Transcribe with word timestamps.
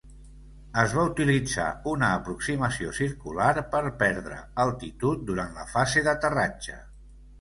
Es 0.83 0.93
va 0.99 1.03
utilitzar 1.09 1.65
una 1.91 2.09
aproximació 2.21 2.95
circular 3.01 3.51
per 3.75 3.83
perdre 4.05 4.39
altitud 4.65 5.29
durant 5.33 5.57
la 5.63 5.67
fase 5.75 6.05
d'aterratge. 6.09 6.81